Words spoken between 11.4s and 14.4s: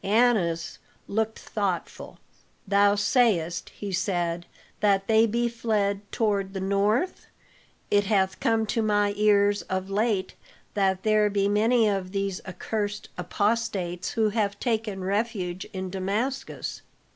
many of these accursed apostates who